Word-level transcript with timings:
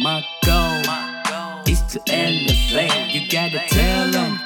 My 0.00 0.24
goal 0.46 1.64
is 1.66 1.82
to 1.92 2.00
elevate. 2.06 3.12
You 3.12 3.28
gotta 3.28 3.58
tell 3.68 4.08
them 4.12 4.38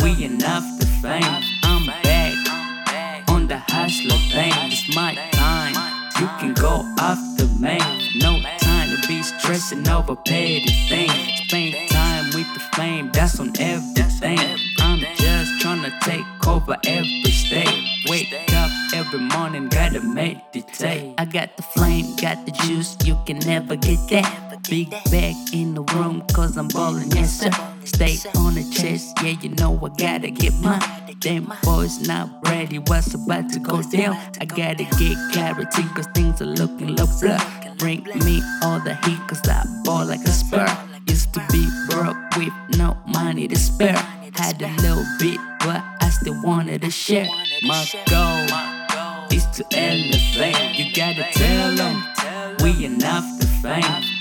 we 0.00 0.24
enough 0.24 0.62
to 0.78 0.86
fame. 0.86 1.42
I'm 1.64 1.86
back 2.04 3.28
on 3.28 3.48
the 3.48 3.58
hustler 3.58 4.16
thing. 4.30 4.52
It's 4.70 4.94
my 4.94 5.16
time. 5.32 5.74
You 6.20 6.28
can 6.38 6.54
go 6.54 6.86
off 7.00 7.18
the 7.36 7.50
main. 7.58 7.80
No 8.20 8.40
time 8.58 8.94
to 8.94 9.08
be 9.08 9.24
stressing 9.24 9.88
over 9.88 10.14
petty 10.14 10.70
things. 10.88 11.12
Spend 11.46 11.90
time 11.90 12.26
with 12.26 12.54
the 12.54 12.60
fame. 12.76 13.10
That's 13.12 13.40
on 13.40 13.50
everything. 13.58 14.38
I'm 14.78 15.00
just 15.16 15.60
trying 15.60 15.82
to 15.82 15.92
take 16.02 16.46
over 16.46 16.76
every 16.86 17.32
state. 17.32 17.88
Wake 18.08 18.32
up 18.54 18.70
every 18.94 19.18
morning, 19.18 19.68
gotta 19.68 20.00
meditate. 20.00 21.14
I 21.18 21.24
got 21.24 21.56
the 21.56 21.62
flame, 21.62 22.14
got 22.16 22.46
the 22.46 22.52
juice, 22.52 22.96
you 23.04 23.18
can 23.26 23.38
never 23.40 23.74
get 23.74 23.98
that. 24.10 24.41
Big 24.68 24.90
bag 25.10 25.34
in 25.52 25.74
the 25.74 25.82
room, 25.94 26.22
cause 26.32 26.56
I'm 26.56 26.68
ballin', 26.68 27.10
yes 27.10 27.40
sir. 27.40 27.50
Stay 27.84 28.16
on 28.36 28.54
the 28.54 28.64
chest, 28.70 29.16
yeah, 29.22 29.36
you 29.40 29.50
know 29.50 29.78
I 29.82 29.88
gotta 29.96 30.30
get 30.30 30.54
mine. 30.54 30.80
Them 31.20 31.52
boys 31.62 32.06
not 32.06 32.28
ready, 32.48 32.78
what's 32.78 33.14
about 33.14 33.50
to 33.52 33.58
go 33.58 33.82
down? 33.82 34.16
I 34.40 34.44
gotta 34.44 34.84
get 34.98 35.16
clarity, 35.32 35.82
cause 35.94 36.06
things 36.14 36.40
are 36.40 36.46
looking 36.46 36.96
low 36.96 37.06
blur. 37.20 37.38
Bring 37.78 38.04
me 38.24 38.42
all 38.62 38.80
the 38.80 38.94
heat, 39.04 39.18
cause 39.28 39.40
I 39.48 39.64
ball 39.84 40.06
like 40.06 40.20
a 40.20 40.28
spur. 40.30 40.66
Used 41.08 41.34
to 41.34 41.44
be 41.50 41.68
broke 41.90 42.16
with 42.36 42.52
no 42.78 42.96
money 43.06 43.48
to 43.48 43.56
spare. 43.56 43.96
Had 44.34 44.62
a 44.62 44.68
little 44.80 45.04
bit, 45.18 45.38
but 45.60 45.82
I 46.00 46.08
still 46.10 46.40
wanted 46.42 46.82
to 46.82 46.90
share. 46.90 47.28
My 47.62 47.84
goal 48.08 49.28
is 49.30 49.44
to 49.56 49.64
elevate. 49.72 50.78
You 50.78 50.92
gotta 50.94 51.26
tell 51.32 51.74
them 51.74 52.04
we 52.62 52.84
enough 52.84 53.24
to 53.40 53.46
fame. 53.46 54.11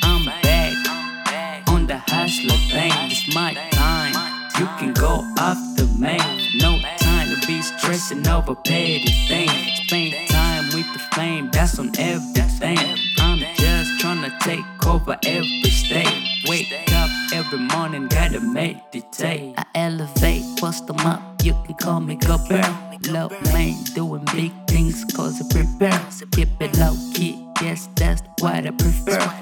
Hustler 2.08 2.58
thing. 2.70 2.92
It's 3.12 3.34
my 3.34 3.54
time. 3.72 4.14
You 4.60 4.68
can 4.78 4.94
go 4.94 5.26
off 5.40 5.58
the 5.76 5.86
main. 5.98 6.20
No 6.58 6.80
time 6.98 7.30
to 7.34 7.48
be 7.48 7.62
stressing 7.62 8.28
over 8.28 8.56
petty 8.56 9.06
things. 9.28 9.52
Spend 9.84 10.30
time 10.30 10.66
with 10.74 10.92
the 10.94 11.00
fame. 11.16 11.50
That's 11.52 11.80
on 11.80 11.92
everything. 11.98 12.78
I'm 13.20 13.40
just 13.56 14.00
trying 14.00 14.24
to 14.24 14.38
take 14.40 14.66
over 14.86 15.18
every 15.26 15.70
state. 15.70 16.28
Wake 16.48 16.72
up 16.94 17.10
every 17.34 17.60
morning, 17.60 18.08
gotta 18.08 18.40
meditate. 18.40 19.56
I 19.58 19.66
elevate, 19.76 20.44
bust 20.60 20.88
them 20.88 21.00
up. 21.00 21.22
You 21.44 21.54
can 21.66 21.76
call 21.76 22.00
me 22.00 22.16
Go 22.16 22.38
Girl. 22.48 22.78
Low 23.10 23.30
man, 23.46 23.82
doing 23.96 24.24
big 24.26 24.52
things, 24.68 25.04
cause 25.16 25.42
I 25.42 25.52
prepare. 25.52 26.00
Keep 26.32 26.62
it 26.62 26.78
low 26.78 26.96
key, 27.14 27.48
yes, 27.62 27.90
that's 27.96 28.22
what 28.40 28.68
I 28.68 28.72
prefer. 28.72 29.41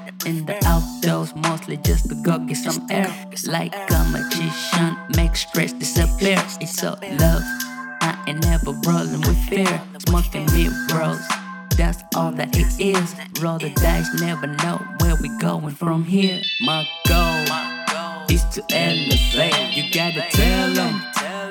Mostly 1.42 1.76
just 1.78 2.08
to 2.08 2.14
go 2.16 2.38
get 2.38 2.56
some 2.56 2.86
air. 2.90 3.08
Like 3.46 3.74
a 3.74 4.04
magician, 4.10 4.96
make 5.16 5.36
stress 5.36 5.72
disappear. 5.72 6.42
It's 6.60 6.82
all 6.84 6.98
love. 7.18 7.42
I 8.02 8.22
ain't 8.26 8.44
never 8.44 8.72
rolling 8.86 9.20
with 9.20 9.38
fear. 9.48 9.80
Smoking 10.06 10.46
me 10.52 10.68
bros. 10.88 11.20
That's 11.76 12.02
all 12.14 12.32
that 12.32 12.56
it 12.56 12.78
is. 12.78 13.14
Roll 13.40 13.58
the 13.58 13.70
dice, 13.70 14.20
never 14.20 14.46
know 14.46 14.78
where 15.00 15.16
we 15.16 15.28
going 15.38 15.74
from 15.74 16.04
here. 16.04 16.40
My 16.60 16.86
goal 17.08 17.44
is 18.28 18.44
to 18.54 18.62
elevate. 18.70 19.76
You 19.76 19.84
gotta 19.92 20.26
tell 20.30 20.70
them 20.74 21.02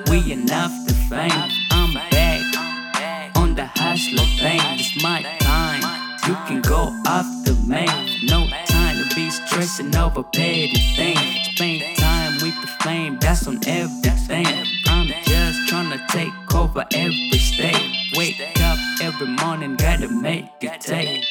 we 0.10 0.32
enough 0.32 0.72
to 0.88 0.94
fame. 0.94 1.52
I'm 1.72 1.94
back 2.12 3.38
on 3.38 3.56
the 3.56 3.66
hustler 3.66 4.26
thing. 4.38 4.62
It's 4.78 5.02
my 5.02 5.24
time. 5.40 5.82
You 6.28 6.36
can 6.46 6.62
go 6.62 6.94
the 7.46 7.56
main. 7.68 8.26
No 8.28 8.48
to 9.00 9.16
be 9.16 9.30
stressing 9.30 9.96
over 9.96 10.24
petty 10.24 10.76
things. 10.96 11.48
Spend 11.54 11.98
time 11.98 12.34
with 12.42 12.60
the 12.62 12.68
flame, 12.82 13.18
That's 13.20 13.48
on 13.48 13.60
everything. 13.66 14.46
I'm 14.88 15.08
just 15.24 15.68
trying 15.70 15.92
to 15.92 16.06
take 16.10 16.34
over 16.54 16.86
every 16.94 17.38
state. 17.38 17.96
Wake 18.16 18.42
up 18.62 18.78
every 19.02 19.28
morning, 19.28 19.76
gotta 19.78 20.10
meditate. 20.10 21.26